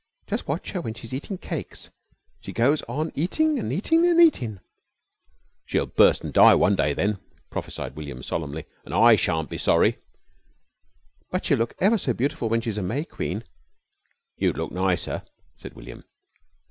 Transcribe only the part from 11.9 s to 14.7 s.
so beautiful when she's a May Queen." "You'd